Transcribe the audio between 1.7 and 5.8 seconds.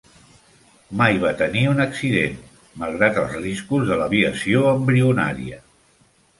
un accident, malgrat els riscos de l'aviació embrionària.